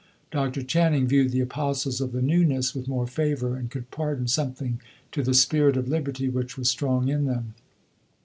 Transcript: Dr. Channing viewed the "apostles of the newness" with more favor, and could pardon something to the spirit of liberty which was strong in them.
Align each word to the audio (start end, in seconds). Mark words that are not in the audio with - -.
Dr. 0.31 0.63
Channing 0.63 1.05
viewed 1.07 1.29
the 1.29 1.41
"apostles 1.41 2.01
of 2.01 2.11
the 2.11 2.23
newness" 2.23 2.73
with 2.73 2.87
more 2.87 3.05
favor, 3.05 3.55
and 3.55 3.69
could 3.69 3.91
pardon 3.91 4.27
something 4.27 4.81
to 5.11 5.21
the 5.21 5.35
spirit 5.35 5.77
of 5.77 5.87
liberty 5.87 6.27
which 6.27 6.57
was 6.57 6.71
strong 6.71 7.07
in 7.07 7.25
them. 7.25 7.53